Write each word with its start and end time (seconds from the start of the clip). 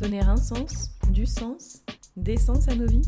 Donner 0.00 0.20
un 0.20 0.38
sens, 0.38 0.92
du 1.10 1.26
sens, 1.26 1.82
des 2.16 2.38
sens 2.38 2.68
à 2.68 2.74
nos 2.74 2.86
vies 2.86 3.06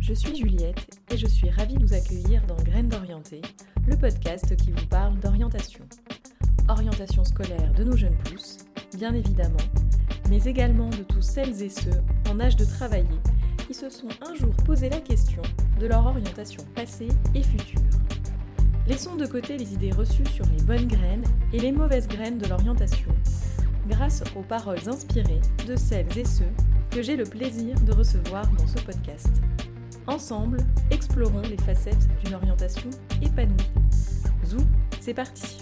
Je 0.00 0.14
suis 0.14 0.36
Juliette 0.36 1.00
et 1.10 1.16
je 1.16 1.26
suis 1.26 1.50
ravie 1.50 1.74
de 1.74 1.84
vous 1.84 1.94
accueillir 1.94 2.46
dans 2.46 2.54
Graines 2.62 2.88
d'orienté, 2.88 3.42
le 3.88 3.96
podcast 3.96 4.54
qui 4.54 4.70
vous 4.70 4.86
parle 4.86 5.18
d'orientation. 5.18 5.84
Orientation 6.68 7.24
scolaire 7.24 7.74
de 7.74 7.82
nos 7.82 7.96
jeunes 7.96 8.16
pousses, 8.24 8.58
bien 8.96 9.12
évidemment, 9.14 9.56
mais 10.30 10.44
également 10.44 10.90
de 10.90 11.02
tous 11.02 11.22
celles 11.22 11.60
et 11.60 11.70
ceux 11.70 12.00
en 12.30 12.38
âge 12.38 12.54
de 12.54 12.66
travailler 12.66 13.18
qui 13.66 13.74
se 13.74 13.90
sont 13.90 14.08
un 14.24 14.36
jour 14.36 14.54
posé 14.64 14.90
la 14.90 15.00
question 15.00 15.42
de 15.80 15.86
leur 15.86 16.06
orientation 16.06 16.62
passée 16.76 17.08
et 17.34 17.42
future. 17.42 17.82
Laissons 18.86 19.16
de 19.16 19.26
côté 19.26 19.58
les 19.58 19.74
idées 19.74 19.90
reçues 19.90 20.26
sur 20.26 20.44
les 20.56 20.62
bonnes 20.62 20.86
graines 20.86 21.24
et 21.52 21.58
les 21.58 21.72
mauvaises 21.72 22.06
graines 22.06 22.38
de 22.38 22.46
l'orientation 22.46 23.10
grâce 23.88 24.22
aux 24.36 24.42
paroles 24.42 24.88
inspirées 24.88 25.40
de 25.66 25.76
celles 25.76 26.16
et 26.16 26.24
ceux 26.24 26.50
que 26.90 27.02
j'ai 27.02 27.16
le 27.16 27.24
plaisir 27.24 27.74
de 27.80 27.92
recevoir 27.92 28.46
dans 28.58 28.66
ce 28.66 28.82
podcast. 28.84 29.30
Ensemble, 30.06 30.58
explorons 30.90 31.42
les 31.42 31.58
facettes 31.58 32.08
d'une 32.24 32.34
orientation 32.34 32.90
épanouie. 33.22 33.70
Zou, 34.44 34.58
c'est 35.00 35.14
parti 35.14 35.61